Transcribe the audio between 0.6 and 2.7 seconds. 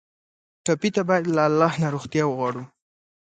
ټپي ته باید له الله نه روغتیا وغواړو.